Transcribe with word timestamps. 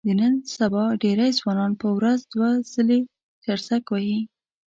د 0.07 0.09
نن 0.19 0.33
سبا 0.55 0.83
ډېری 1.03 1.29
ځوانان 1.39 1.71
په 1.81 1.87
ورځ 1.97 2.19
دوه 2.33 2.49
ځله 2.71 2.97
چرسک 3.43 3.83
وهي. 3.89 4.19